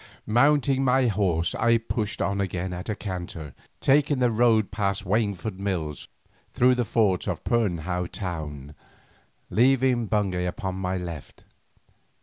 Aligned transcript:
Mounting 0.25 0.83
my 0.83 1.05
horse 1.05 1.53
I 1.53 1.77
pushed 1.77 2.23
on 2.23 2.41
again 2.41 2.73
at 2.73 2.89
a 2.89 2.95
canter, 2.95 3.53
taking 3.81 4.17
the 4.17 4.31
road 4.31 4.71
past 4.71 5.05
Waingford 5.05 5.59
Mills 5.59 6.07
through 6.53 6.73
the 6.73 6.85
fords 6.85 7.27
and 7.27 7.43
Pirnhow 7.43 8.07
town, 8.07 8.73
leaving 9.51 10.07
Bungay 10.07 10.47
upon 10.47 10.73
my 10.77 10.97
left. 10.97 11.43